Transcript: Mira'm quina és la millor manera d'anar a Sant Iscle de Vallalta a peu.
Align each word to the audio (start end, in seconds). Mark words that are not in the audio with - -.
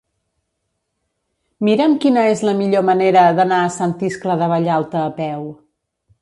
Mira'm 1.67 1.93
quina 2.05 2.23
és 2.29 2.41
la 2.47 2.55
millor 2.63 2.87
manera 2.87 3.27
d'anar 3.41 3.61
a 3.67 3.71
Sant 3.77 3.95
Iscle 4.09 4.39
de 4.41 4.49
Vallalta 4.55 5.05
a 5.05 5.13
peu. 5.21 5.47